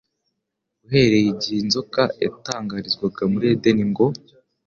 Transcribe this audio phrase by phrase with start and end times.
[0.85, 4.05] Uhereye igihe inzoka yatangarizwaga muri Edeni ngo,